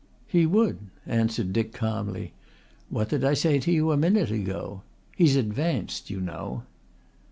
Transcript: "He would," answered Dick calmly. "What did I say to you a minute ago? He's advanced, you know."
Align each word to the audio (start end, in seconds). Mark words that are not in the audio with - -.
"He 0.25 0.47
would," 0.47 0.79
answered 1.05 1.53
Dick 1.53 1.73
calmly. 1.73 2.33
"What 2.89 3.09
did 3.09 3.23
I 3.23 3.35
say 3.35 3.59
to 3.59 3.71
you 3.71 3.91
a 3.91 3.97
minute 3.97 4.31
ago? 4.31 4.81
He's 5.15 5.35
advanced, 5.35 6.09
you 6.09 6.19
know." 6.19 6.63